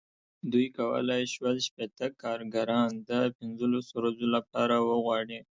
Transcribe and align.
دوی 0.51 0.67
کولای 0.77 1.23
شول 1.33 1.57
شپېته 1.67 2.07
کارګران 2.23 2.89
د 3.09 3.11
پنځلسو 3.37 3.91
ورځو 3.97 4.27
لپاره 4.35 4.75
وغواړي. 4.89 5.39